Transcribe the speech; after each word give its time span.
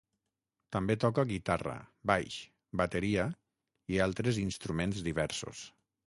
També 0.75 0.93
toca 1.01 1.25
guitarra, 1.31 1.75
baix, 2.11 2.37
bateria 2.81 3.25
i 3.97 4.01
altres 4.07 4.39
instruments 4.45 5.05
diversos. 5.09 5.63